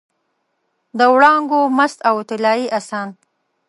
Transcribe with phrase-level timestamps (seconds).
[0.97, 3.09] د وړانګو مست او طلايي اسان